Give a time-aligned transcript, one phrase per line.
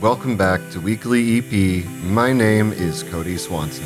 [0.00, 1.84] Welcome back to Weekly EP.
[2.02, 3.84] My name is Cody Swanson.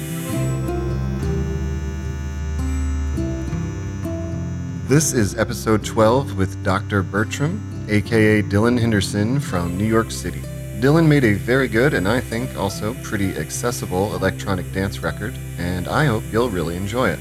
[4.87, 7.03] This is episode 12 with Dr.
[7.03, 10.38] Bertram, aka Dylan Henderson from New York City.
[10.79, 15.88] Dylan made a very good and I think also pretty accessible electronic dance record, and
[15.88, 17.19] I hope you'll really enjoy it.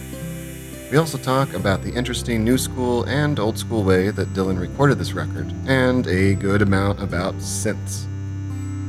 [0.92, 5.00] We also talk about the interesting new school and old school way that Dylan recorded
[5.00, 8.06] this record, and a good amount about synths.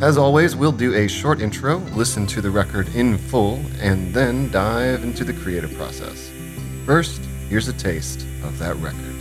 [0.04, 4.50] As always, we'll do a short intro, listen to the record in full, and then
[4.50, 6.30] dive into the creative process.
[6.84, 9.13] First, here's a taste of that record.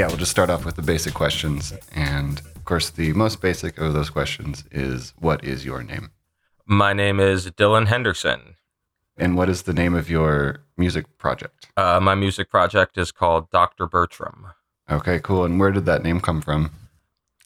[0.00, 1.74] Yeah, we'll just start off with the basic questions.
[1.92, 6.10] And of course, the most basic of those questions is what is your name?
[6.64, 8.56] My name is Dylan Henderson.
[9.18, 11.66] And what is the name of your music project?
[11.76, 13.86] Uh, my music project is called Dr.
[13.86, 14.46] Bertram.
[14.90, 15.44] Okay, cool.
[15.44, 16.70] And where did that name come from?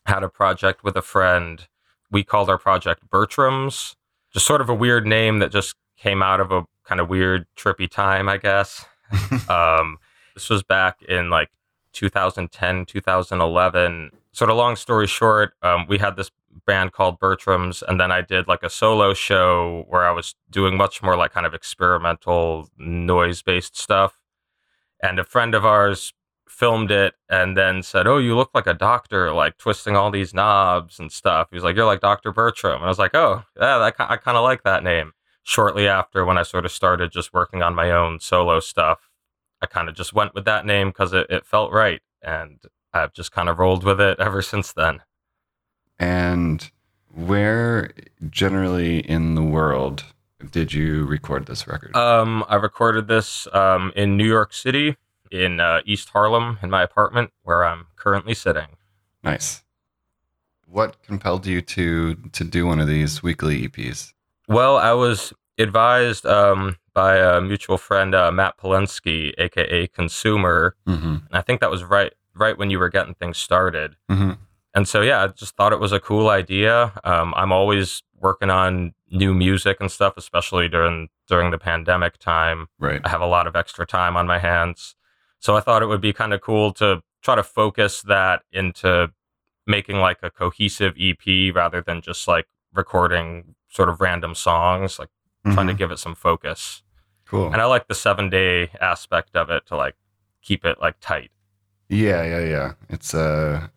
[0.06, 1.66] Had a project with a friend.
[2.08, 3.96] We called our project Bertram's.
[4.32, 7.46] Just sort of a weird name that just came out of a kind of weird,
[7.56, 8.84] trippy time, I guess.
[9.48, 9.98] um,
[10.34, 11.50] this was back in like
[11.94, 14.10] 2010, 2011.
[14.32, 16.30] Sort of long story short, um, we had this
[16.66, 20.76] band called Bertram's, and then I did like a solo show where I was doing
[20.76, 24.18] much more like kind of experimental noise based stuff.
[25.02, 26.12] And a friend of ours
[26.48, 30.34] filmed it and then said, Oh, you look like a doctor, like twisting all these
[30.34, 31.48] knobs and stuff.
[31.50, 32.32] He was like, You're like Dr.
[32.32, 32.76] Bertram.
[32.76, 35.12] And I was like, Oh, yeah, that, I kind of like that name.
[35.42, 39.10] Shortly after, when I sort of started just working on my own solo stuff,
[39.64, 42.02] I kind of just went with that name because it, it felt right.
[42.20, 42.60] And
[42.92, 45.00] I've just kind of rolled with it ever since then.
[45.98, 46.70] And
[47.14, 47.92] where
[48.28, 50.04] generally in the world
[50.50, 51.96] did you record this record?
[51.96, 54.96] Um, I recorded this um, in New York City,
[55.30, 58.68] in uh, East Harlem, in my apartment where I'm currently sitting.
[59.22, 59.62] Nice.
[60.66, 64.12] What compelled you to to do one of these weekly EPs?
[64.46, 70.76] Well, I was advised um, by a mutual friend, uh, Matt Polensky, aka Consumer.
[70.86, 71.16] Mm-hmm.
[71.32, 73.96] I think that was right right when you were getting things started.
[74.10, 74.32] Mm-hmm.
[74.76, 76.92] And so, yeah, I just thought it was a cool idea.
[77.04, 82.66] Um, I'm always working on new music and stuff, especially during during the pandemic time.
[82.78, 83.00] Right.
[83.04, 84.94] I have a lot of extra time on my hands,
[85.38, 89.10] so I thought it would be kind of cool to try to focus that into
[89.66, 95.08] making like a cohesive EP rather than just like recording sort of random songs, like
[95.52, 95.78] trying to Mhm.
[95.78, 96.82] give it some focus.
[97.26, 97.52] Cool.
[97.52, 99.96] And I like the seven day aspect of it to like
[100.42, 101.30] keep it like tight.
[101.88, 102.72] Yeah, yeah, yeah.
[102.88, 103.68] It's uh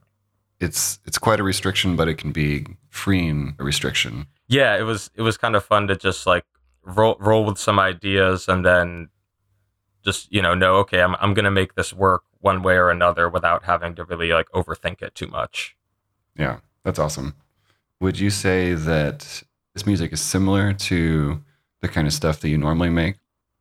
[0.60, 4.28] it's it's quite a restriction, but it can be freeing a restriction.
[4.48, 6.46] yeah, it was it was kind of fun to just like
[6.84, 9.10] roll roll with some ideas and then
[10.04, 13.28] just you know know okay I'm I'm gonna make this work one way or another
[13.30, 15.76] without having to really like overthink it too much.
[16.38, 17.36] Yeah, that's awesome.
[18.00, 19.44] Would you say that
[19.74, 21.44] this music is similar to
[21.82, 23.16] the kind of stuff that you normally make?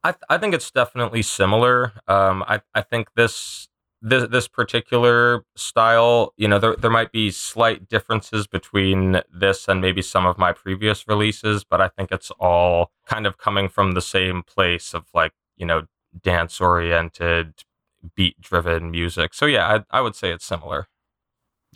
[0.07, 1.93] I th- I think it's definitely similar.
[2.07, 3.67] Um, I I think this
[4.01, 9.81] this this particular style, you know, there there might be slight differences between this and
[9.81, 13.93] maybe some of my previous releases, but I think it's all kind of coming from
[13.93, 15.87] the same place of like you know
[16.23, 17.65] dance oriented,
[18.15, 19.35] beat driven music.
[19.35, 20.87] So yeah, I I would say it's similar.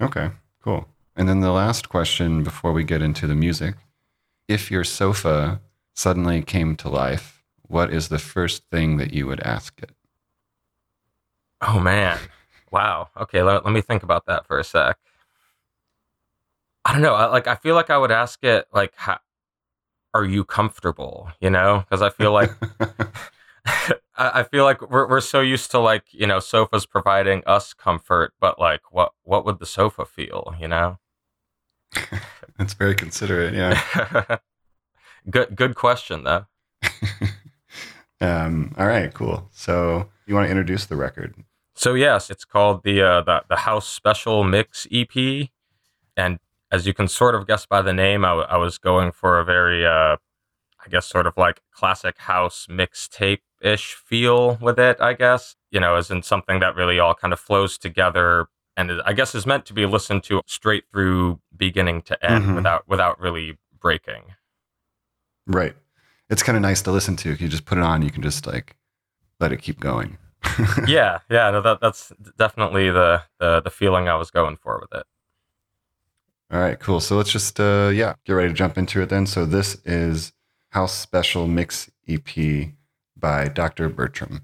[0.00, 0.30] Okay,
[0.62, 0.86] cool.
[1.16, 3.74] And then the last question before we get into the music.
[4.46, 5.60] If your sofa
[5.94, 7.39] suddenly came to life,
[7.70, 9.92] what is the first thing that you would ask it?
[11.62, 12.18] Oh man,
[12.72, 13.08] wow.
[13.16, 14.98] Okay, let, let me think about that for a sec.
[16.84, 17.14] I don't know.
[17.14, 19.18] I, like I feel like I would ask it like, how,
[20.14, 22.50] "Are you comfortable?" You know, because I feel like
[23.66, 27.72] I, I feel like we're we're so used to like you know sofas providing us
[27.74, 30.54] comfort, but like what what would the sofa feel?
[30.58, 30.98] You know.
[32.58, 34.38] That's very considerate, yeah.
[35.30, 36.46] good good question though.
[38.20, 39.48] Um, all right, cool.
[39.52, 41.34] So you want to introduce the record?
[41.74, 45.48] So yes, it's called the uh, the the House Special Mix EP,
[46.16, 46.38] and
[46.70, 49.40] as you can sort of guess by the name, I, w- I was going for
[49.40, 50.16] a very, uh,
[50.84, 55.00] I guess, sort of like classic house mixtape ish feel with it.
[55.00, 58.90] I guess you know, as in something that really all kind of flows together, and
[58.90, 62.54] is, I guess is meant to be listened to straight through beginning to end Mhm.
[62.56, 64.34] without without really breaking.
[65.46, 65.74] Right.
[66.30, 67.30] It's kind of nice to listen to.
[67.30, 68.76] If you just put it on, you can just like
[69.40, 70.16] let it keep going.
[70.86, 74.98] yeah, yeah, no, that that's definitely the, the the feeling I was going for with
[74.98, 75.06] it.
[76.50, 77.00] All right, cool.
[77.00, 79.26] So let's just uh yeah, get ready to jump into it then.
[79.26, 80.32] So this is
[80.70, 82.70] House Special Mix EP
[83.16, 83.88] by Dr.
[83.88, 84.42] Bertram.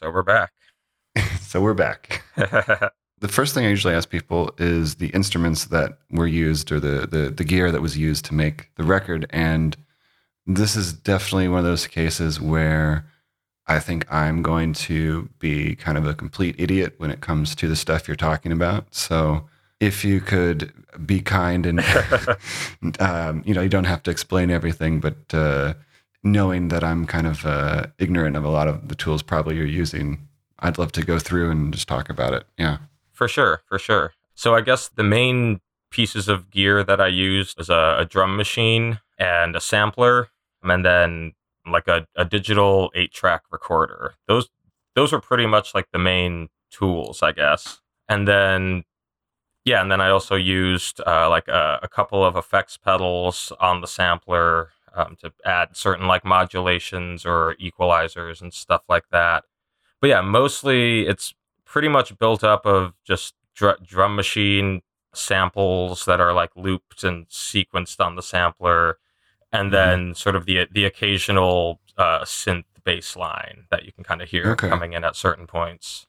[0.00, 0.52] So we're back.
[1.40, 2.22] so we're back.
[2.36, 7.04] the first thing I usually ask people is the instruments that were used or the,
[7.04, 9.26] the, the gear that was used to make the record.
[9.30, 9.76] And
[10.46, 13.06] this is definitely one of those cases where
[13.66, 17.66] I think I'm going to be kind of a complete idiot when it comes to
[17.66, 18.94] the stuff you're talking about.
[18.94, 19.48] So
[19.80, 20.72] if you could
[21.04, 21.80] be kind and,
[23.00, 25.74] um, you know, you don't have to explain everything, but uh,
[26.22, 29.66] knowing that I'm kind of uh, ignorant of a lot of the tools probably you're
[29.66, 30.28] using,
[30.58, 32.44] I'd love to go through and just talk about it.
[32.58, 32.78] Yeah.
[33.12, 33.62] For sure.
[33.66, 34.12] For sure.
[34.34, 38.36] So I guess the main pieces of gear that I used was a, a drum
[38.36, 40.28] machine and a sampler,
[40.62, 41.32] and then
[41.66, 44.14] like a, a digital eight track recorder.
[44.26, 44.48] Those
[44.94, 47.80] those are pretty much like the main tools, I guess.
[48.08, 48.84] And then
[49.64, 53.82] yeah, and then I also used uh, like a, a, couple of effects pedals on
[53.82, 59.44] the sampler um, to add certain like modulations or equalizers and stuff like that.
[60.00, 61.34] But yeah, mostly it's
[61.64, 64.82] pretty much built up of just dr- drum machine
[65.14, 68.98] samples that are like looped and sequenced on the sampler
[69.52, 69.74] and mm-hmm.
[69.74, 70.12] then mm-hmm.
[70.12, 74.52] sort of the the occasional uh, synth bass line that you can kind of hear
[74.52, 74.68] okay.
[74.68, 76.06] coming in at certain points.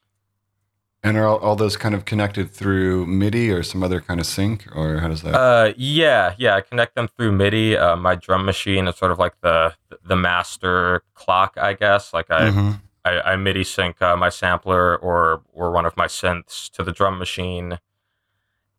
[1.02, 4.26] And are all, all, those kind of connected through MIDI or some other kind of
[4.26, 5.34] sync, or how does that?
[5.34, 7.74] Uh, yeah, yeah, I connect them through MIDI.
[7.74, 12.12] Uh, my drum machine is sort of like the the master clock, I guess.
[12.12, 12.70] Like I mm-hmm.
[13.06, 16.92] I, I, MIDI sync uh, my sampler or or one of my synths to the
[16.92, 17.78] drum machine,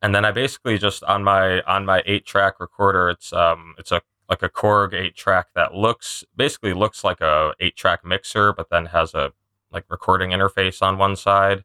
[0.04, 3.92] and then I basically just on my on my eight track recorder, it's um it's
[3.92, 8.54] a like a Korg eight track that looks basically looks like a eight track mixer,
[8.54, 9.34] but then has a
[9.72, 11.64] like recording interface on one side.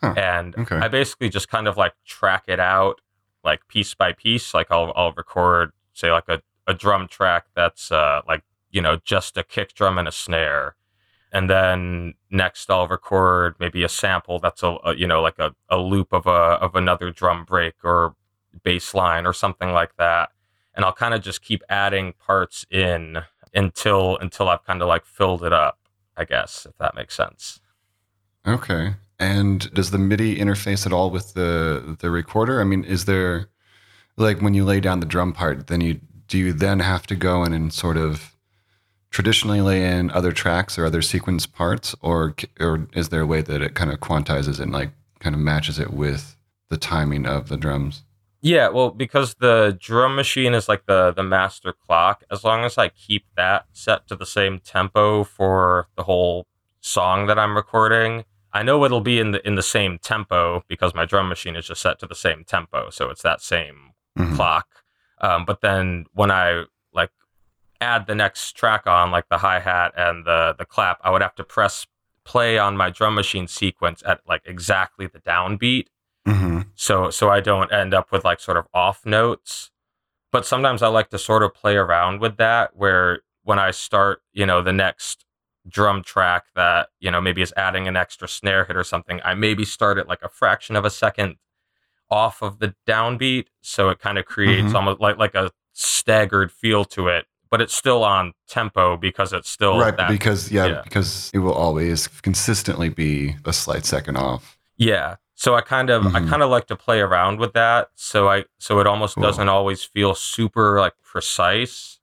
[0.00, 0.14] Huh.
[0.16, 0.76] And okay.
[0.76, 3.00] I basically just kind of like track it out
[3.44, 4.54] like piece by piece.
[4.54, 8.98] Like I'll I'll record say like a, a drum track that's uh like, you know,
[9.04, 10.76] just a kick drum and a snare.
[11.32, 15.54] And then next I'll record maybe a sample that's a, a you know like a,
[15.68, 18.14] a loop of a of another drum break or
[18.64, 20.30] bass line or something like that
[20.74, 23.18] and I'll kind of just keep adding parts in
[23.54, 25.78] until until I've kind of like filled it up,
[26.16, 27.60] I guess, if that makes sense.
[28.46, 28.94] Okay.
[29.20, 32.60] And does the MIDI interface at all with the the recorder?
[32.60, 33.48] I mean, is there
[34.16, 37.14] like when you lay down the drum part, then you do you then have to
[37.14, 38.34] go in and sort of
[39.10, 43.42] traditionally lay in other tracks or other sequence parts, or or is there a way
[43.42, 46.36] that it kind of quantizes and like kind of matches it with
[46.70, 48.02] the timing of the drums?
[48.42, 52.24] Yeah, well, because the drum machine is like the the master clock.
[52.30, 56.46] As long as I keep that set to the same tempo for the whole
[56.80, 60.94] song that I'm recording, I know it'll be in the in the same tempo because
[60.94, 64.34] my drum machine is just set to the same tempo, so it's that same mm-hmm.
[64.36, 64.66] clock.
[65.20, 67.10] Um, but then when I like
[67.80, 71.22] add the next track on, like the hi hat and the the clap, I would
[71.22, 71.86] have to press
[72.24, 75.86] play on my drum machine sequence at like exactly the downbeat
[76.26, 76.60] Mm-hmm.
[76.74, 79.70] So so I don't end up with like sort of off notes.
[80.32, 84.22] But sometimes I like to sort of play around with that where when I start,
[84.32, 85.24] you know, the next
[85.70, 89.34] drum track that, you know, maybe is adding an extra snare hit or something, I
[89.34, 91.36] maybe start at like a fraction of a second
[92.10, 93.46] off of the downbeat.
[93.60, 94.76] So it kind of creates mm-hmm.
[94.76, 99.48] almost like like a staggered feel to it but it's still on tempo because it's
[99.48, 104.16] still right that, because yeah, yeah, because it will always consistently be a slight second
[104.16, 106.16] off yeah so I kind of mm-hmm.
[106.16, 107.88] I kind of like to play around with that.
[107.94, 109.22] So I so it almost cool.
[109.22, 111.98] doesn't always feel super like precise.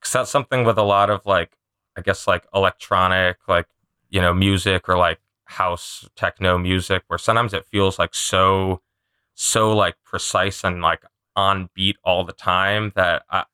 [0.00, 1.58] Cause that's something with a lot of like
[1.96, 3.66] I guess like electronic like
[4.08, 8.80] you know music or like house techno music where sometimes it feels like so
[9.34, 11.02] so like precise and like
[11.36, 13.44] on beat all the time that I,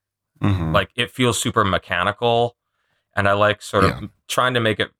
[0.42, 0.74] Mhm.
[0.74, 2.56] like it feels super mechanical.
[3.14, 4.90] And i like sort of trying to make it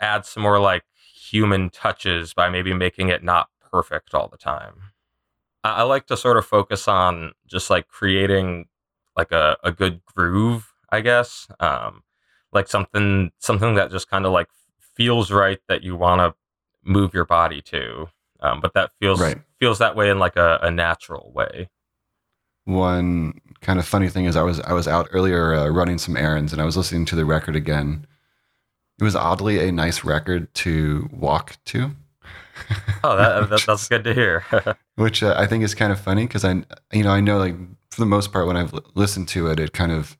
[0.00, 0.84] add some more like
[1.30, 4.92] human touches by maybe making it not perfect all the time.
[5.62, 8.68] I, I like to sort of focus on just like creating
[9.16, 11.48] like a, a good groove i guess.
[11.60, 12.02] Um
[12.56, 14.48] like something something that just kind of like
[14.96, 16.34] feels right that you want to
[16.84, 18.08] move your body to
[18.40, 19.38] um, but that feels Right.
[19.60, 21.68] feels that way in like a, a natural way
[22.64, 26.16] One kind of funny thing is I was I was out earlier uh, running some
[26.16, 28.06] errands and I was listening to the record again.
[29.00, 31.92] It was oddly a nice record to walk to.
[33.04, 34.44] oh that, that that's good to hear
[34.96, 37.54] which uh, I think is kind of funny because I, you know, I know like
[37.90, 40.16] for the most part when I've li- listened to it, it kind of,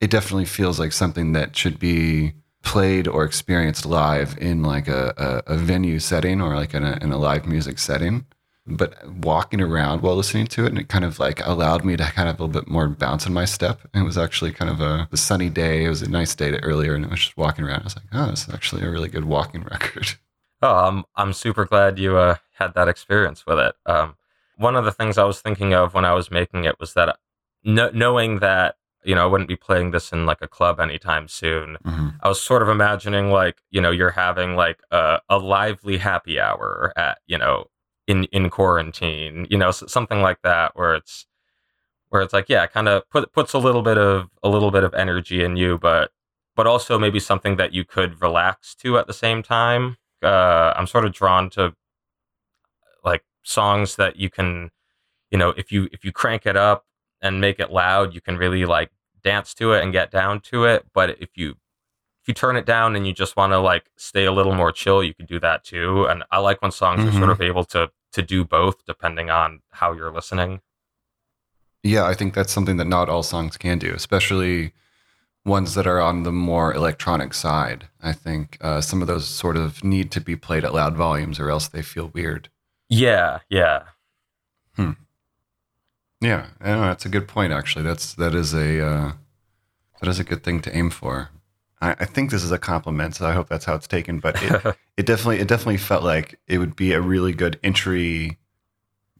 [0.00, 2.32] it definitely feels like something that should be
[2.62, 6.98] played or experienced live in like a, a, a venue setting or like in a,
[7.00, 8.26] in a live music setting.
[8.66, 12.04] But walking around while listening to it, and it kind of like allowed me to
[12.04, 13.80] kind of a little bit more bounce in my step.
[13.94, 15.84] It was actually kind of a, a sunny day.
[15.84, 17.80] It was a nice day to earlier, and it was just walking around.
[17.80, 20.10] I was like, oh, this is actually a really good walking record.
[20.62, 23.74] Oh, I'm I'm super glad you uh, had that experience with it.
[23.86, 24.16] Um,
[24.56, 27.08] one of the things I was thinking of when I was making it was that
[27.08, 27.14] uh,
[27.64, 31.28] kn- knowing that you know I wouldn't be playing this in like a club anytime
[31.28, 31.76] soon.
[31.84, 32.16] Mhm.
[32.22, 36.38] I was sort of imagining like you know you're having like a, a lively happy
[36.40, 37.66] hour at you know
[38.06, 41.26] in in quarantine, you know something like that where it's
[42.10, 44.84] where it's like yeah, kind of put puts a little bit of a little bit
[44.84, 46.10] of energy in you, but
[46.56, 49.96] but also maybe something that you could relax to at the same time.
[50.22, 51.74] Uh, I'm sort of drawn to
[53.04, 54.70] like songs that you can,
[55.30, 56.84] you know, if you if you crank it up
[57.22, 58.90] and make it loud, you can really like
[59.22, 60.86] dance to it and get down to it.
[60.94, 61.56] But if you
[62.22, 64.72] if you turn it down and you just want to like stay a little more
[64.72, 66.06] chill, you can do that too.
[66.06, 67.32] And I like when songs are sort Mhm.
[67.32, 70.60] of able to to do both depending on how you're listening.
[71.82, 74.72] Yeah, I think that's something that not all songs can do, especially
[75.46, 77.88] ones that are on the more electronic side.
[78.02, 81.40] I think uh, some of those sort of need to be played at loud volumes
[81.40, 82.50] or else they feel weird.
[82.90, 83.84] Yeah, yeah.
[86.20, 87.52] Yeah, know, that's a good point.
[87.52, 89.12] Actually, that's that is a uh,
[90.00, 91.30] that is a good thing to aim for.
[91.80, 94.20] I, I think this is a compliment, so I hope that's how it's taken.
[94.20, 98.38] But it, it definitely it definitely felt like it would be a really good entry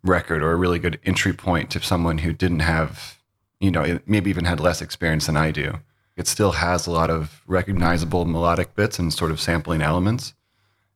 [0.02, 3.18] record or a really good entry point to someone who didn't have
[3.60, 5.78] you know maybe even had less experience than I do.
[6.16, 10.34] It still has a lot of recognizable melodic bits and sort of sampling elements,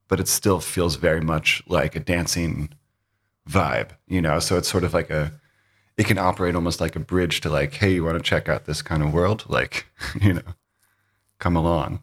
[0.07, 2.75] but it still feels very much like a dancing
[3.49, 4.39] vibe, you know.
[4.39, 5.33] So it's sort of like a
[5.97, 8.65] it can operate almost like a bridge to like, hey, you want to check out
[8.65, 9.45] this kind of world?
[9.49, 9.87] Like,
[10.21, 10.43] you know,
[11.39, 12.01] come along.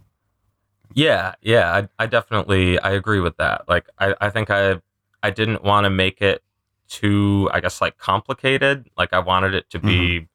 [0.94, 3.68] Yeah, yeah, I, I definitely I agree with that.
[3.68, 4.82] Like I, I think I
[5.24, 6.44] I didn't want to make it
[6.88, 8.90] too I guess like complicated.
[8.98, 10.26] Like I wanted it to be mm-hmm.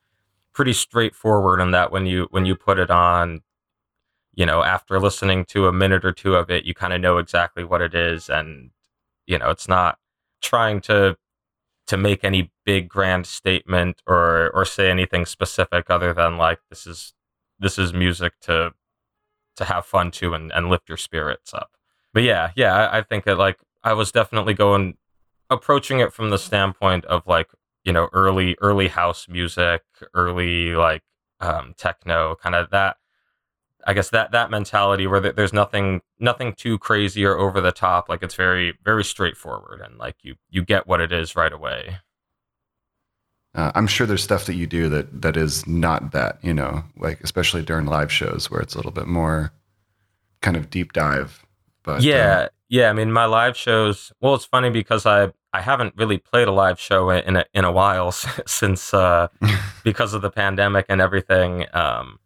[0.53, 3.43] pretty straightforward in that when you when you put it on,
[4.35, 7.19] you know, after listening to a minute or two of it, you kind of know
[7.19, 8.71] exactly what it is and
[9.27, 9.99] you know, it's not
[10.41, 11.19] trying to
[11.87, 16.87] to make any big grand statement or or say anything specific other than like this
[16.87, 17.15] is
[17.59, 18.73] this is music to
[19.57, 21.71] to have fun to and, and lift your spirits up.
[22.13, 24.97] But yeah, yeah, I, I think that like I was definitely going
[25.49, 27.49] approaching it from the standpoint of like,
[27.85, 29.83] you know, early early house music,
[30.15, 31.03] early like
[31.41, 32.97] um techno, kind of that
[33.87, 38.09] I guess that that mentality where there's nothing nothing too crazy or over the top,
[38.09, 41.99] like it's very very straightforward and like you you get what it is right away.
[43.55, 46.85] Uh, I'm sure there's stuff that you do that that is not that, you know,
[46.99, 49.53] like especially during live shows where it's a little bit more
[50.43, 51.47] kind of deep dive.
[51.83, 52.91] But uh, yeah, yeah.
[52.91, 54.13] I mean, my live shows.
[54.21, 57.65] Well, it's funny because I I haven't really played a live show in a, in
[57.65, 58.13] a while
[58.47, 59.29] since uh,
[59.85, 61.67] because of the pandemic and everything.
[61.73, 62.19] Um,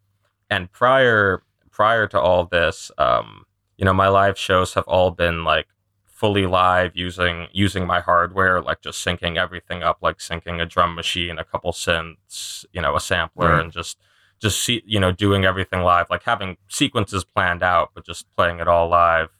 [0.50, 1.44] and prior
[1.80, 3.46] prior to all this, um,
[3.78, 5.66] you know, my live shows have all been like
[6.04, 10.94] fully live using using my hardware, like just syncing everything up, like syncing a drum
[10.94, 13.62] machine, a couple synths, you know, a sampler, Right.
[13.62, 13.96] and just
[14.38, 18.60] just see you know doing everything live, like having sequences planned out, but just playing
[18.60, 19.30] it all live.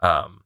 [0.00, 0.40] Um,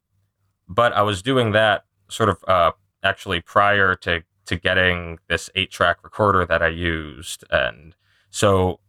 [0.69, 2.73] but I was doing that sort of uh,
[3.05, 7.95] actually prior to to getting this eight track recorder that I used, and
[8.29, 8.81] so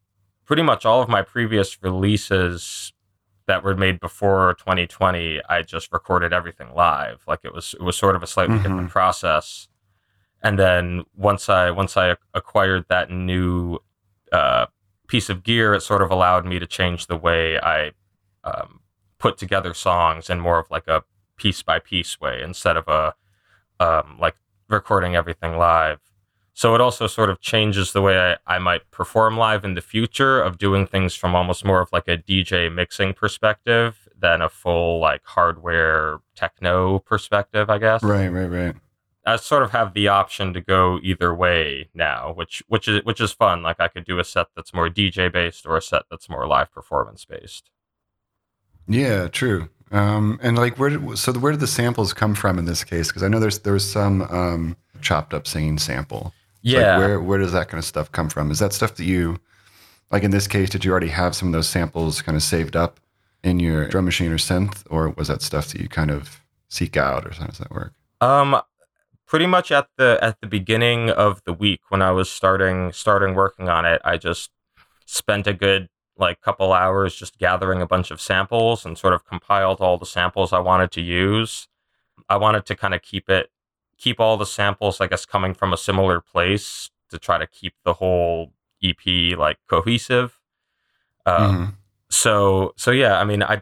[0.49, 2.91] pretty much all of my previous releases
[3.45, 7.21] that were made before 2020, I just recorded everything live.
[7.27, 8.63] Like it was it was sort of a slightly Mhm.
[8.63, 9.67] different process.
[10.41, 13.77] And then once I once I acquired that new
[14.31, 14.65] uh,
[15.07, 17.91] piece of gear, it sort of allowed me to change the way I
[18.43, 18.79] um,
[19.19, 21.03] put together songs in more of like a
[21.35, 23.13] piece by piece way instead of a
[23.79, 24.35] um, like
[24.67, 25.99] recording everything live.
[26.59, 29.81] So it also sort of changes the way I, I might perform live in the
[29.81, 34.49] future of doing things from almost more of like a DJ mixing perspective than a
[34.49, 38.03] full like hardware techno perspective, I guess.
[38.03, 38.75] Right, right, right.
[39.25, 43.21] I sort of have the option to go either way now, which which is which
[43.21, 43.63] is fun.
[43.63, 46.45] Like I could do a set that's more DJ based or a set that's more
[46.45, 47.69] live performance based.
[48.85, 49.69] Yeah, true.
[49.91, 53.07] Um, and like, where did, so where did the samples come from in this case?
[53.07, 56.33] Because I know there's there was some um, chopped up singing sample.
[56.61, 56.97] Yeah.
[56.97, 58.51] Like where where does that kind of stuff come from?
[58.51, 59.39] Is that stuff that you
[60.11, 60.69] like in this case?
[60.69, 62.99] Did you already have some of those samples kind of saved up
[63.43, 66.97] in your drum machine or synth, or was that stuff that you kind of seek
[66.97, 67.93] out, or how does that work?
[68.21, 68.61] Um,
[69.25, 73.35] pretty much at the at the beginning of the week when I was starting starting
[73.35, 74.49] working on it, I just
[75.05, 79.23] spent a good like couple hours just gathering a bunch of samples and sort of
[79.23, 81.67] compiled all the samples I wanted to use.
[82.27, 83.49] I wanted to kind of keep it
[83.99, 87.73] keep all the samples I guess coming from a similar place to try to keep
[87.83, 90.39] the whole EP like cohesive.
[91.25, 91.73] Um, Mhm.
[92.09, 93.61] so so yeah, I mean I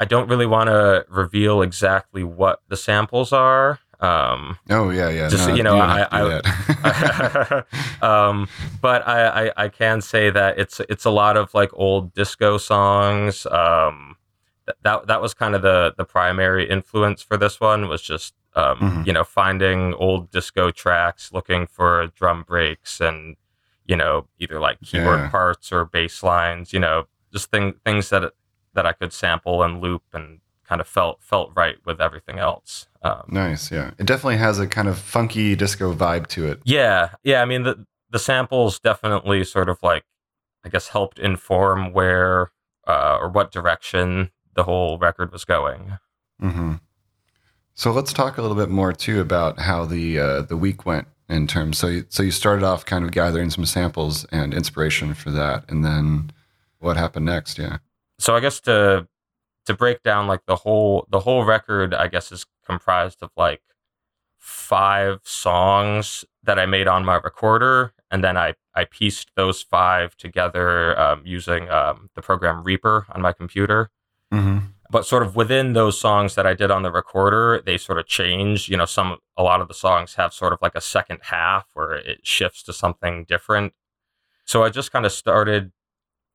[0.00, 3.78] I don't really want to reveal exactly what the samples are.
[4.00, 5.28] Um, Oh yeah, yeah.
[5.28, 6.40] Just, no, you know, don't I- do
[6.82, 7.66] that.
[8.02, 8.48] um,
[8.82, 12.58] but I, I I can say that it's it's a lot of like old disco
[12.58, 13.46] songs.
[13.46, 14.16] Um,
[14.66, 18.34] th- that that was kind of the the primary influence for this one was just
[18.56, 19.06] um, Mhm.
[19.06, 23.36] you know finding old disco tracks, looking for drum breaks and
[23.86, 25.28] you know either like keyboard Yeah.
[25.30, 26.72] parts or bass lines.
[26.72, 28.32] You know, just thing things that
[28.74, 32.86] that I could sample and loop and kind of felt felt right with everything else.
[33.02, 33.90] Um, nice, yeah.
[33.98, 36.60] It definitely has a kind of funky disco vibe to it.
[36.64, 37.42] yeah, yeah.
[37.42, 40.04] I mean, the the samples definitely sort of like,
[40.64, 42.52] I guess, helped inform where
[42.86, 45.98] uh, or what direction the whole record was going.
[46.40, 46.74] hmm
[47.74, 51.08] So let's talk a little bit more too about how the uh, the week went
[51.28, 51.78] in terms.
[51.78, 55.64] So you, so you started off kind of gathering some samples and inspiration for that,
[55.68, 56.30] and then
[56.78, 57.58] what happened next?
[57.58, 57.78] Yeah.
[58.18, 59.08] So I guess to
[59.66, 63.62] to break down like the whole the whole record, I guess, is comprised of like
[64.38, 70.16] five songs that I made on my recorder, and then I I pieced those five
[70.16, 73.90] together um, using um, the program Reaper on my computer.
[74.34, 74.58] Hmm
[74.90, 78.06] but sort of within those songs that I did on the recorder, they sort of
[78.06, 78.68] change.
[78.68, 81.66] You know, some a lot of the songs have sort of like a second half
[81.74, 83.72] where it shifts to something different.
[84.44, 85.72] So I just kind of started.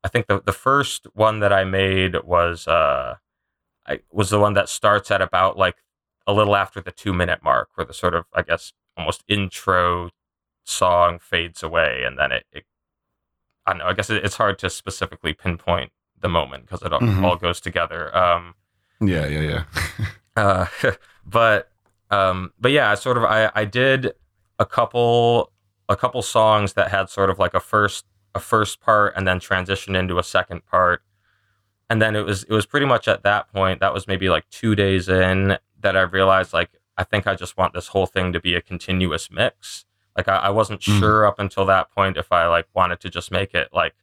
[0.04, 3.16] I think the the first one that I made was uh,
[3.88, 5.78] I was the one that starts at about like
[6.28, 10.12] a little after the two minute mark, where the sort of I guess almost intro
[10.66, 12.46] song fades away, and then it.
[12.54, 12.66] it
[13.66, 13.86] I don't know.
[13.86, 15.92] I guess it, it's hard to specifically pinpoint
[16.22, 17.24] the moment because it all, Mhm.
[17.24, 18.16] all goes together.
[18.16, 18.56] Um,
[19.02, 19.64] Yeah, yeah, yeah.
[20.36, 20.66] uh,
[21.26, 21.72] but
[22.12, 24.14] um, but yeah, I sort of I, I did
[24.58, 25.52] a couple
[25.88, 28.06] a couple songs that had sort of like a first
[28.36, 31.02] a first part and then transition into a second part.
[31.90, 34.48] And then it was it was pretty much at that point, that was maybe like
[34.50, 38.34] two days in that I realized like I think I just want this whole thing
[38.34, 39.86] to be a continuous mix.
[40.18, 41.00] Like I, I wasn't Mm.
[41.00, 43.96] sure up until that point if I like wanted to just make it like,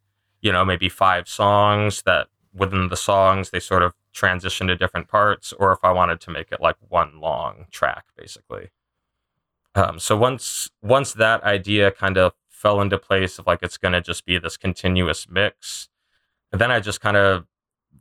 [0.46, 5.08] you know, maybe five songs that within the songs they sort of transition to different
[5.08, 8.70] parts, or if I wanted to make it like one long track, basically.
[9.74, 14.00] Um, so once once that idea kind of fell into place of like it's gonna
[14.00, 15.88] just be this continuous mix,
[16.52, 17.46] then I just kind of,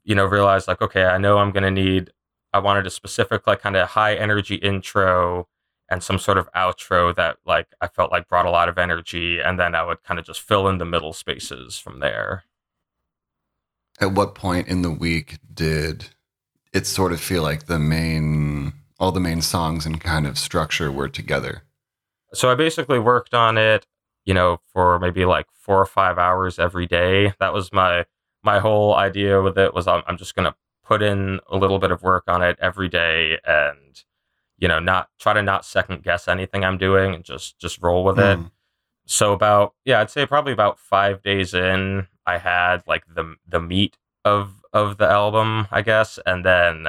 [0.03, 2.11] you know, realized like, okay, I know I'm gonna need
[2.53, 5.47] I wanted a specific like kind of high energy intro
[5.89, 9.39] and some sort of outro that like I felt like brought a lot of energy
[9.39, 12.43] and then I would kind of just fill in the middle spaces from there.
[13.99, 16.09] At what point in the week did
[16.73, 20.91] it sort of feel like the main, all the main songs and kind of structure
[20.91, 21.63] were together?
[22.33, 23.85] So I basically worked on it,
[24.25, 27.33] you know, for maybe like 4 or 5 hours every day.
[27.39, 28.05] That was my
[28.43, 30.55] my whole idea with it was I'm, I'm just going to
[30.85, 34.03] put in a little bit of work on it every day and
[34.57, 38.03] you know, not try to not second guess anything I'm doing and just just roll
[38.03, 38.37] with it.
[38.37, 38.45] Hmm.
[39.05, 43.59] so about yeah i'd say probably about five days in i had like the the
[43.59, 46.87] meat of of the album i guess and then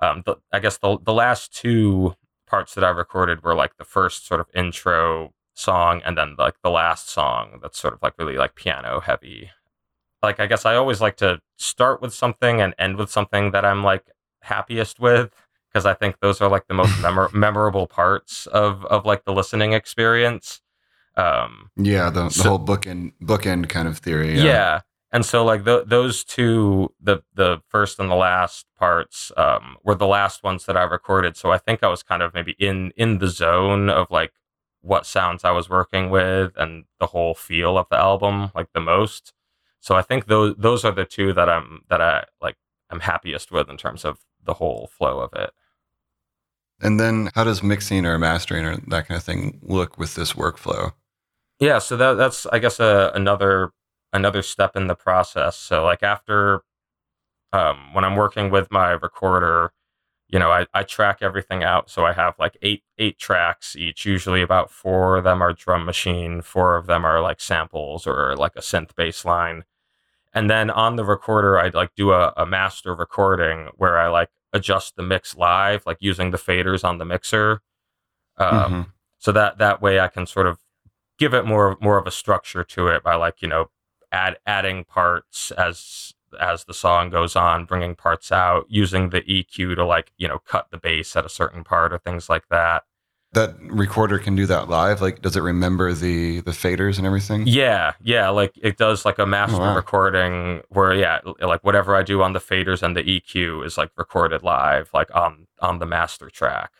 [0.00, 2.14] um the, i guess the, the last two
[2.46, 6.54] parts that i recorded were like the first sort of intro song and then like
[6.62, 9.50] the last song that's sort of like really like piano heavy
[10.22, 13.64] like i guess i always like to start with something and end with something that
[13.64, 14.04] i'm like
[14.42, 15.30] happiest with
[15.72, 19.32] because i think those are like the most memor- memorable parts of of like the
[19.32, 20.60] listening experience
[21.16, 24.38] um Yeah, the, the So- whole bookend bookend kind of theory.
[24.40, 24.80] yeah.
[25.12, 29.96] and so like th- those two the the first and the last parts um, were
[29.96, 32.92] the last ones that i recorded so i think i was kind of maybe in
[32.96, 34.32] in the zone of like
[34.82, 38.80] what sounds i was working with and the whole feel of the album like the
[38.80, 39.32] most
[39.80, 42.56] so i think those those are the two that i'm that i like
[42.90, 45.50] i'm happiest with in terms of the whole flow of it
[46.82, 50.34] and then how does mixing or mastering or that kind of thing look with this
[50.34, 50.92] workflow
[51.58, 53.72] yeah so that that's i guess a, another
[54.12, 55.56] another step in the process.
[55.56, 56.62] So like after
[57.52, 59.72] um, when I'm working with my recorder,
[60.28, 61.90] you know, I, I track everything out.
[61.90, 64.06] So I have like eight eight tracks each.
[64.06, 68.36] Usually about four of them are drum machine, four of them are like samples or
[68.36, 69.64] like a synth bass line.
[70.32, 74.30] And then on the recorder, I'd like do a, a master recording where I like
[74.52, 77.62] adjust the mix live, like using the faders on the mixer.
[78.36, 78.82] Um, mm-hmm.
[79.18, 80.58] So that that way I can sort of
[81.18, 83.70] give it more more of a structure to it by like you know
[84.10, 89.76] add adding parts as as the song goes on, bringing parts out, using the EQ
[89.76, 92.84] to like you know cut the bass at a certain part or things like that.
[93.32, 95.00] That recorder can do that live.
[95.00, 97.46] Like, does it remember the the faders and everything?
[97.46, 98.28] Yeah, yeah.
[98.28, 99.76] Like it does like a master oh, wow.
[99.76, 103.90] recording where yeah, like whatever I do on the faders and the EQ is like
[103.96, 106.72] recorded live, like on on the master track.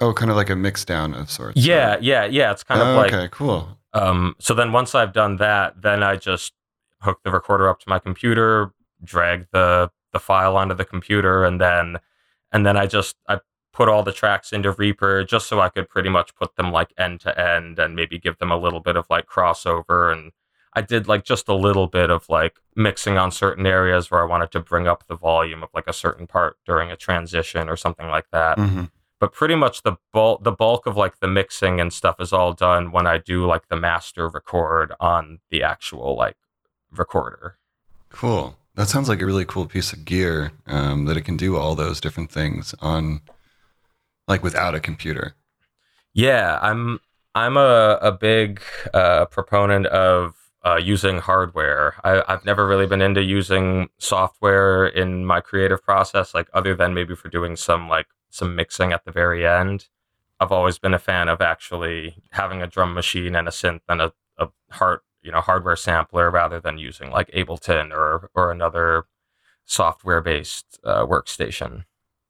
[0.00, 1.60] Oh, kind of like a mix down of sorts.
[1.60, 2.02] Yeah, right?
[2.02, 2.52] yeah, yeah.
[2.52, 3.78] It's kind oh, of like okay, cool.
[3.92, 6.52] Um, so then once I've done that, then I just
[7.00, 11.60] hook the recorder up to my computer, drag the the file onto the computer, and
[11.60, 11.96] then
[12.52, 13.40] and then I just I
[13.76, 16.94] put all the tracks into Reaper just so I could pretty much put them like
[16.96, 20.32] end to end and maybe give them a little bit of like crossover and
[20.72, 24.26] I did like just a little bit of like mixing on certain areas where I
[24.26, 27.76] wanted to bring up the volume of like a certain part during a transition or
[27.76, 28.56] something like that.
[28.56, 28.84] Mm-hmm.
[29.20, 32.54] But pretty much the bulk the bulk of like the mixing and stuff is all
[32.54, 36.36] done when I do like the master record on the actual like
[36.90, 37.58] recorder.
[38.08, 38.56] Cool.
[38.74, 41.74] That sounds like a really cool piece of gear um, that it can do all
[41.74, 43.22] those different things on,
[44.28, 45.34] like without a computer.
[46.14, 47.00] Yeah, I'm
[47.34, 48.60] I'm a a big
[48.94, 51.94] uh, proponent of uh, using hardware.
[52.02, 56.94] I, I've never really been into using software in my creative process, like other than
[56.94, 59.88] maybe for doing some like some mixing at the very end.
[60.40, 64.02] I've always been a fan of actually having a drum machine and a synth and
[64.02, 69.04] a, a heart you know hardware sampler rather than using like Ableton or or another
[69.66, 71.84] software based uh, workstation.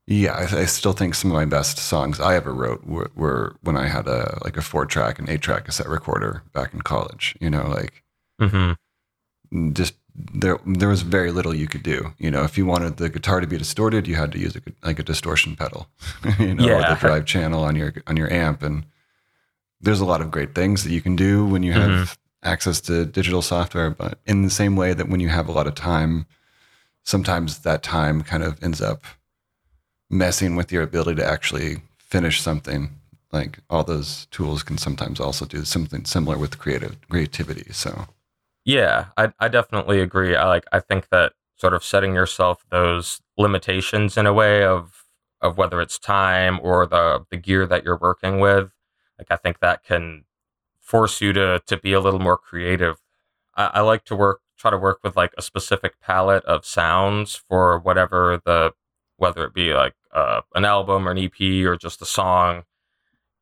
[0.07, 3.57] Yeah, I, I, still think some of my best songs I ever wrote were, were
[3.63, 6.83] when I had a like a four track and eight track cassette recorder back in
[6.83, 7.37] college.
[7.41, 8.05] You know, like
[8.41, 9.73] mm-hmm.
[9.73, 12.15] just there there was very little you could do.
[12.19, 14.61] You know, if you wanted the guitar to be distorted, you had to use a,
[14.85, 15.89] like a distortion pedal.
[16.39, 16.75] you know, yeah.
[16.75, 18.87] or the drive channel on your on your amp and
[19.81, 22.13] there's a lot of great things that you can do when you have mm-hmm
[22.47, 25.67] access to digital software, but in the same way that when you have a lot
[25.67, 26.27] of time,
[27.03, 29.05] sometimes that time kind of ends up
[30.11, 32.91] messing with your ability to actually finish something.
[33.33, 37.73] Like all those tools can sometimes also do something similar with creative creativity.
[37.73, 38.07] So,
[38.65, 40.37] yeah, I I definitely agree.
[40.37, 45.05] I like I think that sort of setting yourself those limitations in a way of
[45.41, 48.71] of whether it's time or the the gear that you're working with
[49.19, 50.25] like i think that can
[50.87, 53.03] force you to to be a little more creative.
[53.57, 57.35] I, I like to work try to work with like a specific palette of sounds
[57.35, 58.73] for whatever the
[59.17, 62.65] whether it be like uh, an album or an EP or just a song.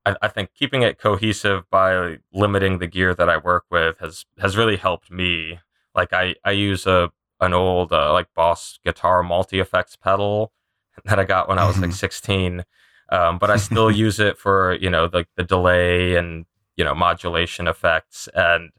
[0.06, 4.26] I, I, think keeping it cohesive by limiting the gear that I work with has
[4.38, 5.60] has really helped me.
[5.94, 7.10] Like I I use a
[7.40, 10.52] an old uh, like Boss guitar multi effects pedal
[11.04, 11.96] that I got when I was like mm-hmm.
[11.96, 12.64] 16.
[13.10, 16.46] Um, but I still use it for you know like the, the delay and
[16.76, 18.70] you know modulation effects and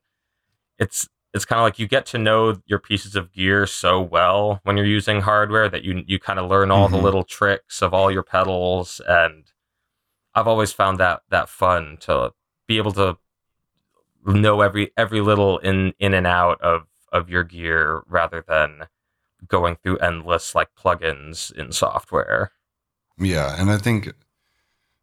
[0.77, 4.61] it's it's kind of like you get to know your pieces of gear so well
[4.63, 6.95] when you're using hardware that you you kind of learn all mm-hmm.
[6.95, 9.51] the little tricks of all your pedals and
[10.33, 12.31] I've always found that that fun to
[12.67, 13.17] be able to
[14.25, 18.87] know every every little in in and out of of your gear rather than
[19.47, 22.51] going through endless like plugins in software.
[23.17, 24.13] Yeah, and I think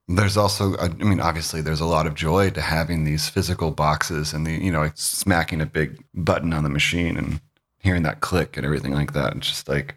[0.09, 4.33] there's also i mean obviously there's a lot of joy to having these physical boxes
[4.33, 7.41] and the you know smacking a big button on the machine and
[7.79, 9.35] hearing that click and everything like that.
[9.37, 9.97] It's just like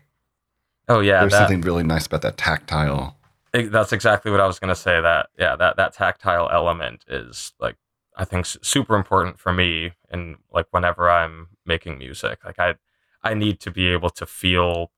[0.88, 3.18] oh yeah there's that, something really nice about that tactile
[3.53, 7.53] that's exactly what i was going to say that yeah that that tactile element is
[7.60, 7.76] like
[8.18, 12.39] i think super important for me and like whenever i'm making music.
[12.45, 12.76] Like i
[13.24, 14.91] i need to be able to feel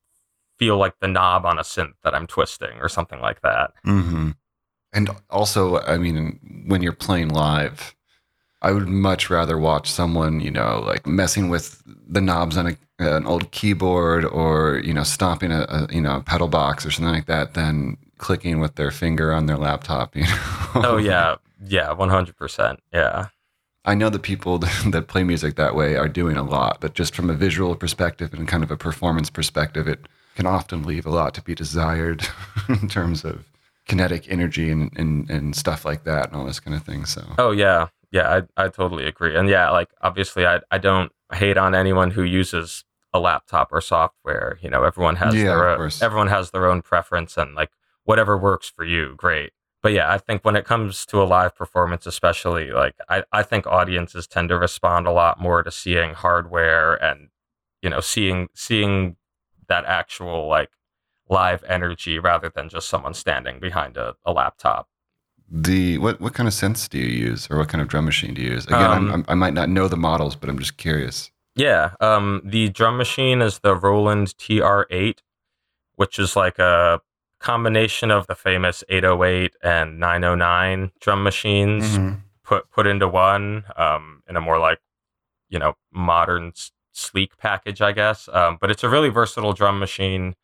[0.58, 3.72] feel like the knob on a synth that i'm twisting or something like that.
[3.86, 4.32] Mm-hmm.
[4.98, 7.94] And also, I mean, when you're playing live,
[8.64, 12.78] I would much rather watch someone, you know, like messing with the knobs on a
[13.00, 16.90] an old keyboard or you know stomping a, a you know a pedal box or
[16.90, 20.16] something like that than clicking with their finger on their laptop.
[20.16, 20.82] You know?
[20.94, 22.80] oh yeah, yeah, one hundred percent.
[22.92, 23.28] Yeah.
[23.86, 27.16] I know the people that play music that way are doing a lot, but just
[27.16, 31.12] from a visual perspective and kind of a performance perspective, it can often leave a
[31.12, 32.28] lot to be desired
[32.68, 33.46] in terms of
[33.88, 37.06] kinetic energy and, and, and stuff like that and all this kind of thing.
[37.06, 37.88] So, oh, yeah.
[38.12, 39.36] Yeah, I, I totally agree.
[39.36, 43.82] And yeah, like obviously, I, I don't hate on anyone who uses a laptop or
[43.82, 44.58] software.
[44.62, 46.02] You know, everyone has Yeah, their own, course.
[46.02, 47.70] everyone has their own preference and like
[48.06, 49.52] whatever works for you, great.
[49.84, 53.44] But yeah, I think when it comes to a live performance, especially, like I, I
[53.44, 57.28] think audiences tend to respond a lot more to seeing hardware and
[57.82, 59.18] you know seeing seeing
[59.68, 60.70] that actual like
[61.30, 64.88] live energy rather than just someone standing behind a, a laptop.
[65.50, 68.34] the what what kind of synths do you use, or what kind of drum machine
[68.34, 68.66] do you use?
[68.66, 71.32] Again, Um, I'm, I might not know the models, but I'm just curious.
[71.56, 75.20] Yeah, um, the drum machine is the Roland TR8,
[75.96, 77.02] which is like a
[77.40, 82.22] combination of the famous 808 and 909 drum machines Mhm.
[82.44, 84.80] put put into one um, in a more like
[85.50, 88.28] you know modern s- sleek package, I guess.
[88.32, 90.36] Um, but it's a really versatile drum machine.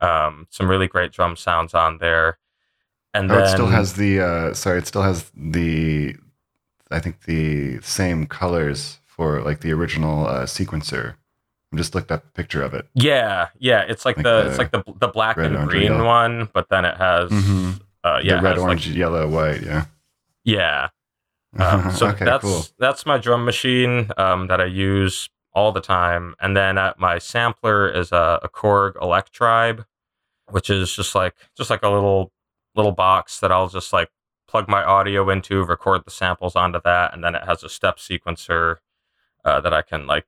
[0.00, 2.38] Um, some really great drum sounds on there,
[3.14, 6.16] and Oh, then it still has the uh, sorry, it still has the
[6.90, 11.14] I think the same colors for like the original uh, sequencer.
[11.72, 12.88] I just looked up a picture of it.
[12.94, 13.82] yeah, yeah.
[13.88, 16.04] It's like, Like the, the it's like the the black and orange, green yellow.
[16.04, 17.80] one, but then it has Mhm.
[18.02, 19.62] uh, yeah, the red, has, like, orange, yellow, white.
[19.62, 19.84] Yeah.
[20.44, 20.88] yeah.
[21.58, 22.62] Um, so okay, that's cool.
[22.78, 27.18] that's my drum machine um, that I use all the time, and then uh, my
[27.18, 29.84] sampler is a, a Korg Electribe,
[30.52, 32.32] which is just like just like a little
[32.74, 34.10] little box that I'll just like
[34.48, 37.98] plug my audio into, record the samples onto that, and then it has a step
[37.98, 38.76] sequencer
[39.44, 40.26] uh, that I can like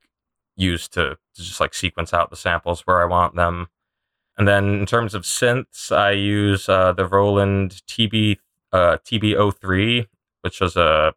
[0.56, 3.68] use to, just like sequence out the samples where I want them.
[4.38, 8.38] And then in terms of synths, I use uh, the Roland TB
[8.72, 10.06] uh, TB03,
[10.42, 11.14] which was a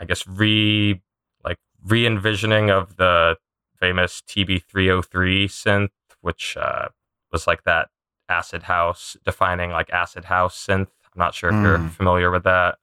[0.00, 1.00] I guess re
[1.44, 3.36] like re envisioning of the
[3.78, 6.88] famous TB303 synth, which uh,
[7.32, 7.88] was like that
[8.30, 10.88] acid house defining like acid house synth.
[11.12, 11.90] I'm not sure if you're Mm.
[11.90, 12.78] familiar with that.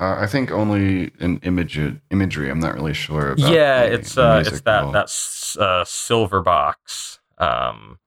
[0.00, 1.78] Uh, I think only in image
[2.10, 2.50] imagery.
[2.50, 3.48] I'm not really sure about.
[3.48, 4.92] yeah, the it's uh, it's that all.
[4.92, 7.20] that uh, silver box.
[7.38, 8.00] Um,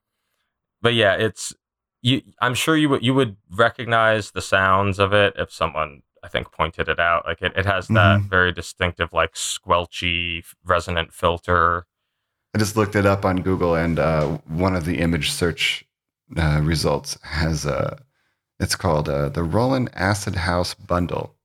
[0.81, 1.53] but yeah, it's
[2.01, 2.21] you.
[2.41, 6.51] I'm sure you would you would recognize the sounds of it if someone I think
[6.51, 7.25] pointed it out.
[7.25, 8.29] Like it, it has that Mhm.
[8.29, 11.85] very distinctive like squelchy resonant filter.
[12.53, 15.85] I just looked it up on Google, and uh, one of the image search
[16.35, 17.99] uh, results has a.
[18.59, 21.35] it's called uh, the Roland Acid House Bundle,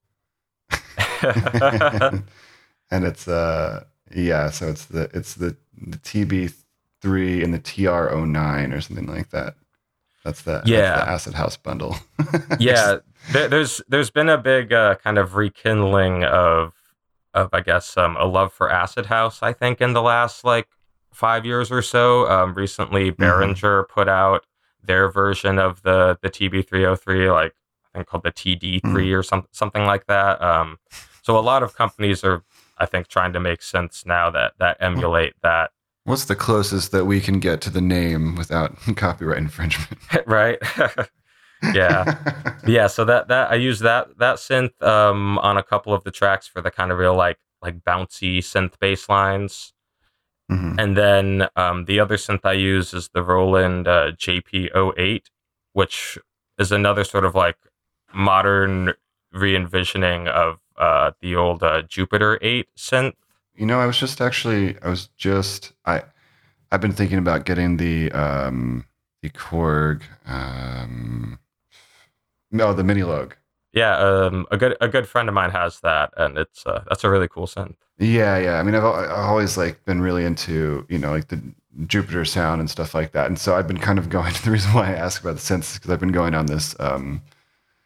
[1.22, 2.24] and
[3.04, 6.54] it's uh yeah, so it's the it's the the TB
[7.00, 9.56] three and the TR 09 or something like that.
[10.24, 10.96] That's the, that's Yeah.
[10.96, 11.96] the Acid House Bundle.
[12.60, 12.98] yeah,
[13.32, 16.74] there, there's there's been a big uh, kind of rekindling of
[17.34, 19.42] of I guess um, a love for acid house.
[19.42, 20.68] I think in the last like
[21.12, 22.28] five years or so.
[22.30, 24.44] Um, recently, Behringer put out
[24.82, 27.54] their version of the the TB303, like
[27.94, 30.40] I think called the TD3 or some, something like that.
[30.40, 30.78] Um,
[31.22, 32.42] so a lot of companies are,
[32.78, 35.70] I think, trying to make sense now that that emulate that,
[36.04, 40.00] What's the closest that we can get to the name without copyright infringement?
[40.26, 40.58] right?
[41.74, 42.16] yeah.
[42.66, 46.10] yeah so that that i use that that synth um on a couple of the
[46.10, 49.72] tracks for the kind of real like like bouncy synth bass lines
[50.52, 50.74] Mhm.
[50.82, 55.24] and then um the other synth i use is the roland uh, jp08
[55.72, 56.18] which
[56.58, 57.58] is another sort of like
[58.12, 58.92] modern
[59.32, 63.14] re-envisioning of uh the old uh, jupiter 8 synth
[63.54, 66.02] You know, I was just actually, I was just, I,
[66.70, 68.86] I've been thinking about getting the, um,
[69.22, 71.38] the Korg, um,
[72.50, 73.32] no, the Minilogue.
[73.72, 77.04] Yeah um a good a good friend of mine has that and it's uh, that's
[77.04, 78.58] a really cool synth Yeah, yeah.
[78.58, 81.40] I mean, I've, I've always like been really into, you know, like the
[81.86, 83.26] Jupiter sound and stuff like that.
[83.28, 84.32] And so I've been kind of going.
[84.44, 87.22] The reason why I ask about the synths because I've been going on this um,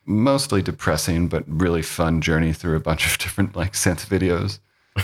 [0.07, 4.61] mostly depressing but really fun journey through a bunch of different like synth videos.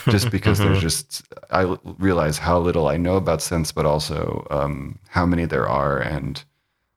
[0.09, 4.99] Just because there's just I realize how little I know about synths, but also um,
[5.09, 6.43] how many there are, and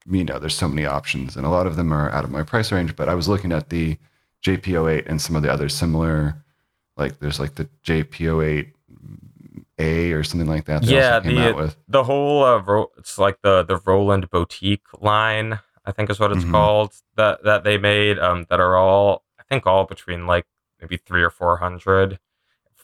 [0.10, 2.44] you know, there's so many options, and a lot of them are out of my
[2.44, 2.96] price range.
[2.96, 3.98] But I was looking at the
[4.44, 6.44] JP08 and some of the other similar
[6.98, 8.72] like there's like the JP08
[9.80, 10.84] A or something like that.
[10.84, 11.76] They Yeah, the- out with.
[11.88, 16.32] the whole uh, Ro- it's like the the Roland boutique line I think is what
[16.32, 16.52] it's Mhm.
[16.52, 20.46] called that that they made um that are all I think all between like
[20.80, 22.20] maybe 3 or 400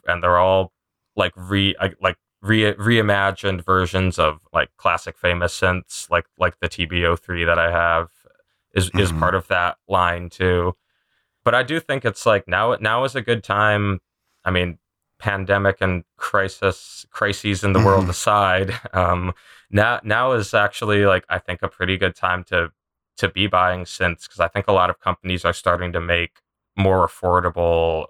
[0.07, 0.74] and they're all
[1.15, 6.70] like re I- like re- reimagined versions of like classic famous synths, like like the
[6.70, 8.10] TB03 that I have,
[8.74, 9.00] is mm-hmm.
[9.00, 10.76] is part of that line too.
[11.44, 14.00] But I do think it's like now now is a good time.
[14.44, 14.80] I mean,
[15.20, 18.12] pandemic and crisis crises in the world mm-hmm.
[18.12, 19.34] aside, um,
[19.70, 22.72] now now is actually like I think a pretty good time to
[23.18, 26.39] to be buying synths because I think a lot of companies are starting to make
[26.76, 28.08] more affordable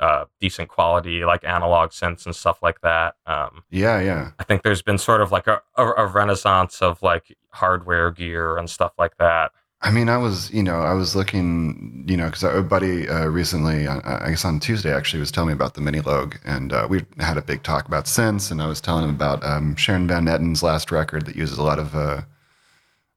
[0.00, 3.16] uh, decent quality like analog synths and stuff like that.
[3.26, 4.30] Um, yeah, yeah.
[4.38, 8.56] I think there's been sort of like a, a, a, renaissance of like hardware gear
[8.56, 9.52] and stuff like that.
[9.82, 13.26] I mean, I was, you know, I was looking, you know, because a buddy uh,
[13.26, 16.86] recently, uh, I guess on Tuesday actually, was telling me about the Minilogue, and uh,
[16.88, 20.06] we had a big talk about synths, and I was telling him about um, Sharon
[20.06, 22.22] Van Etten's last record that uses a lot of, uh,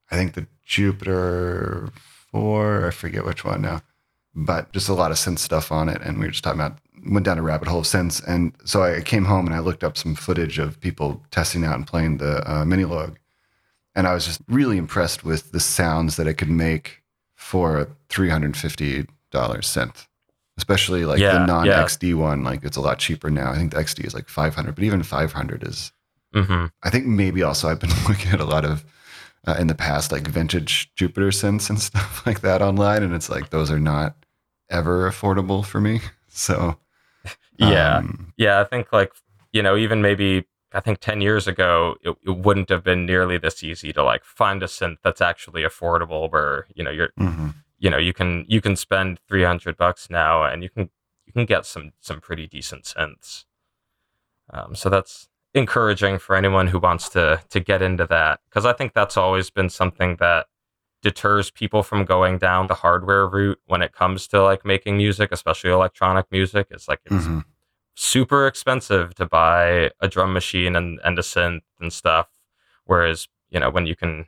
[0.10, 1.90] I think the Jupiter
[2.32, 3.82] Four, I forget which one now
[4.36, 6.02] but just a lot of synth stuff on it.
[6.02, 8.26] And we were just talking about, went down a rabbit hole of synths.
[8.28, 11.76] And so I came home and I looked up some footage of people testing out
[11.76, 13.18] and playing the uh, Log,
[13.96, 17.04] And I was just really impressed with the sounds that it could make
[17.36, 19.08] for a $350
[19.38, 20.08] synth,
[20.58, 22.16] especially like yeah, the non XD yeah.
[22.16, 22.44] one.
[22.44, 23.52] Like it's a lot cheaper now.
[23.52, 25.92] I think the XD is like 500, but even 500 is,
[26.34, 26.66] mm-hmm.
[26.82, 28.84] I think maybe also I've been looking at a lot of
[29.46, 33.04] uh, in the past, like vintage Jupiter synths and stuff like that online.
[33.04, 34.23] And it's like, those are not
[34.74, 36.02] ever affordable for me.
[36.36, 36.78] So,
[37.60, 37.98] yeah.
[37.98, 38.60] Um, yeah.
[38.60, 39.12] I think like,
[39.52, 43.38] you know, even maybe I think 10 years ago, it, it, wouldn't have been nearly
[43.38, 47.50] this easy to like find a synth that's actually affordable where, you know, you're, mm-hmm.
[47.78, 50.90] you know, you can, you can spend 300 bucks now and you can,
[51.28, 53.46] you can get some, some pretty decent synths.
[54.50, 58.40] Um, so that's encouraging for anyone who wants to, to get into that.
[58.50, 60.48] Cause I think that's always been something that
[61.04, 65.32] deters people from going down the hardware route when it comes to like making music,
[65.32, 66.68] especially electronic music.
[66.72, 67.40] It's like it's mm-hmm.
[67.94, 72.30] super expensive to buy a drum machine and, and a synth and stuff.
[72.86, 74.26] Whereas, you know, when you can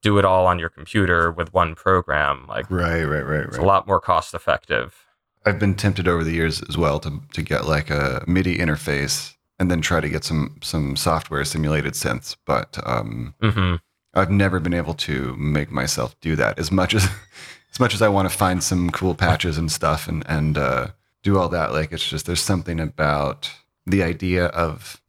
[0.00, 3.64] do it all on your computer with one program, like right, right, right, it's right.
[3.64, 5.04] a lot more cost effective.
[5.44, 9.34] I've been tempted over the years as well to to get like a MIDI interface
[9.58, 13.76] and then try to get some some software simulated synths, but um, mm-hmm
[14.14, 17.04] I've never been able to make myself do that as much as
[17.72, 20.88] as much as I want to find some cool patches and stuff and and uh,
[21.22, 21.72] do all that.
[21.72, 23.50] Like it's just there's something about
[23.86, 25.00] the idea of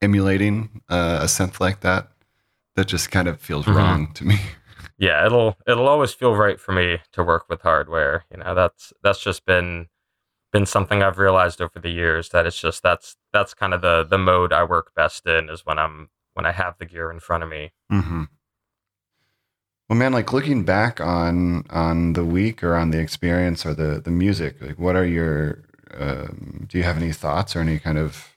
[0.00, 2.08] emulating uh, a synth like that
[2.76, 3.76] that just kind of feels mm-hmm.
[3.76, 4.38] wrong to me.
[4.96, 8.24] Yeah, it'll it'll always feel right for me to work with hardware.
[8.30, 9.88] You know, that's that's just been
[10.52, 14.06] been something I've realized over the years that it's just that's that's kind of the
[14.08, 17.18] the mode I work best in is when I'm when I have the gear in
[17.18, 17.72] front of me.
[17.90, 18.24] Mm-hmm.
[19.94, 24.00] Well, man, like looking back on on the week or on the experience or the
[24.00, 25.62] the music, like what are your
[25.96, 28.36] um, do you have any thoughts or any kind of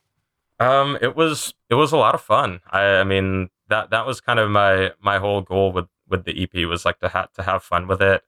[0.60, 2.60] um it was it was a lot of fun.
[2.70, 6.44] I I mean that that was kind of my my whole goal with with the
[6.44, 8.22] EP was like to have to have fun with it.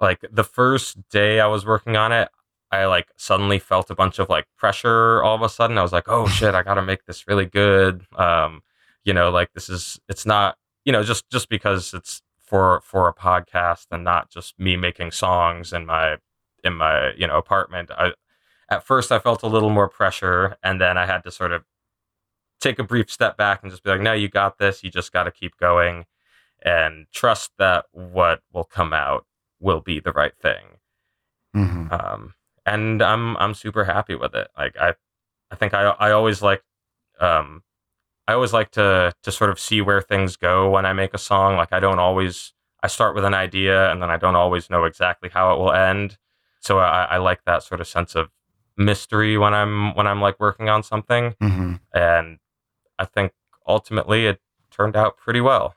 [0.00, 2.28] Like the first day I was working on it,
[2.72, 5.78] I like suddenly felt a bunch of like pressure all of a sudden.
[5.78, 8.62] I was like, "Oh shit, I got to make this really good." Um,
[9.04, 13.08] you know, like this is it's not, you know, just just because it's for for
[13.08, 16.16] a podcast and not just me making songs in my
[16.64, 17.90] in my you know apartment.
[17.90, 18.12] I
[18.70, 21.64] at first i felt a little more pressure and then i had to sort of
[22.60, 24.82] take a brief step back and just be like no you got this.
[24.82, 26.06] You just got to keep going
[26.62, 29.26] and trust that what will come out
[29.60, 30.64] will be the right thing.
[31.54, 31.92] Mm-hmm.
[31.92, 32.34] um,
[32.66, 34.48] and i'm i'm super happy with it.
[34.56, 34.94] Like i
[35.50, 36.62] i think i i always like
[37.20, 37.62] um
[38.28, 41.18] I always like to to sort of see where things go when I make a
[41.18, 41.56] song.
[41.56, 42.52] Like I don't always
[42.82, 45.72] I start with an idea and then I don't always know exactly how it will
[45.72, 46.18] end.
[46.60, 48.28] So I, I like that sort of sense of
[48.76, 51.34] mystery when I'm when I'm like working on something.
[51.42, 51.74] Mm-hmm.
[51.94, 52.38] And
[52.98, 53.32] I think
[53.66, 55.74] ultimately it turned out pretty well.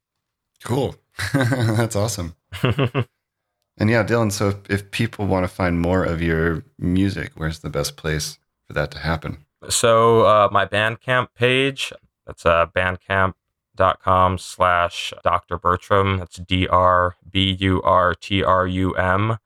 [0.63, 0.95] Cool.
[1.33, 2.35] That's awesome.
[2.63, 7.59] and yeah, Dylan, so if, if people want to find more of your music, where's
[7.59, 9.45] the best place for that to happen?
[9.69, 11.93] So uh, my Bandcamp page,
[12.31, 15.57] that's uh, bandcamp.com slash Dr.
[15.57, 16.19] Burtrum.
[16.19, 19.37] That's D R B U R T R U M.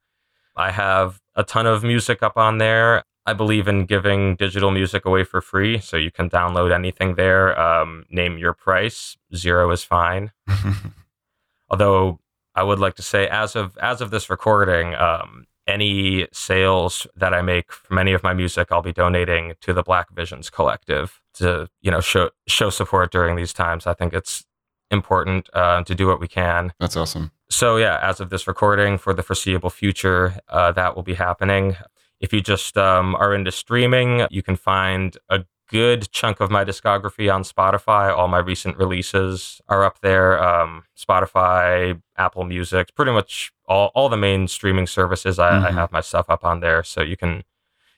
[0.55, 3.03] I have a ton of music up on there.
[3.25, 7.59] I believe in giving digital music away for free, so you can download anything there.
[7.59, 9.17] Um, name your price.
[9.36, 10.31] Zero is fine.
[11.71, 12.19] Although
[12.53, 17.34] I would like to say, as of as of this recording, um, any sales that
[17.34, 21.22] I make from any of my music, I'll be donating to the Black Visions Collective
[21.36, 23.88] to you know show show support during these times.
[23.88, 24.45] I think it's
[24.91, 26.74] important uh, to do what we can.
[26.80, 27.32] That's awesome.
[27.49, 31.76] So yeah, as of this recording, for the foreseeable future, uh, that will be happening.
[32.20, 36.63] If you just um, are into streaming, you can find a good chunk of my
[36.63, 38.16] discography on Spotify.
[38.16, 40.41] All my recent releases are up there.
[40.41, 45.39] Um, Spotify, Apple Music, pretty much all, all the main streaming services.
[45.39, 45.66] I, mm-hmm.
[45.66, 47.43] I have my stuff up on there, so you can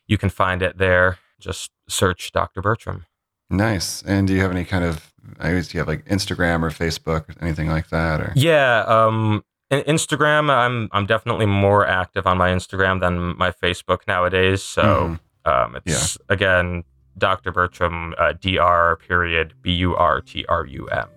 [0.07, 1.20] you can find it there.
[1.39, 2.61] Just search Dr.
[2.61, 3.05] Burtrum.
[3.49, 4.01] Nice.
[4.03, 7.30] And do you have any kind of I guess you have like Instagram or Facebook
[7.30, 12.49] or anything like that or Yeah, um Instagram I'm I'm definitely more active on my
[12.49, 14.63] Instagram than my Facebook nowadays.
[14.63, 15.49] So mm-hmm.
[15.49, 16.34] um it's yeah.
[16.34, 16.84] again
[17.18, 17.51] Dr.
[17.51, 21.07] Burtrum uh, dr period b u r t r u m.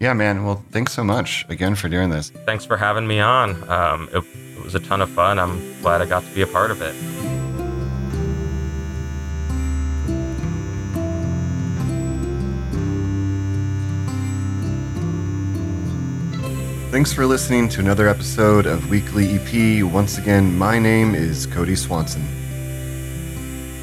[0.00, 0.44] Yeah, man.
[0.44, 2.30] Well, thanks so much again for doing this.
[2.46, 3.68] Thanks for having me on.
[3.68, 4.24] Um, it,
[4.56, 5.38] it was a ton of fun.
[5.38, 6.94] I'm glad I got to be a part of it.
[16.90, 19.84] Thanks for listening to another episode of Weekly EP.
[19.84, 22.37] Once again, my name is Cody Swanson.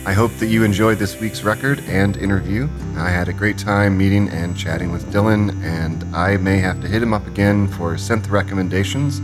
[0.07, 2.69] I hope that you enjoyed this week's record and interview.
[2.95, 6.87] I had a great time meeting and chatting with Dylan, and I may have to
[6.87, 9.19] hit him up again for synth recommendations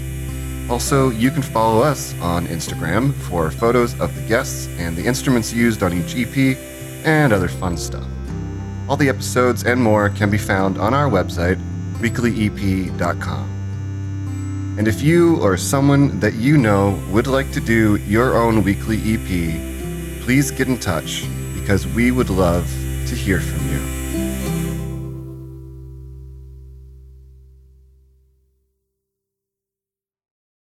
[0.69, 5.51] Also, you can follow us on Instagram for photos of the guests and the instruments
[5.51, 6.57] used on each EP
[7.05, 8.07] and other fun stuff.
[8.87, 11.61] All the episodes and more can be found on our website,
[11.99, 13.49] weeklyep.com.
[14.77, 18.97] And if you or someone that you know would like to do your own weekly
[19.05, 22.65] EP, please get in touch because we would love
[23.13, 24.02] to hear from you.